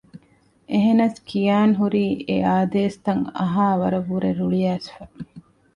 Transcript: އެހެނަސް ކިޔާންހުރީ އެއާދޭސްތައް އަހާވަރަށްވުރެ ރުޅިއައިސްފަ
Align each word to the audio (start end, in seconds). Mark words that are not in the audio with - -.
އެހެނަސް 0.71 1.17
ކިޔާންހުރީ 1.29 2.05
އެއާދޭސްތައް 2.27 3.23
އަހާވަރަށްވުރެ 3.39 4.29
ރުޅިއައިސްފަ 4.39 5.03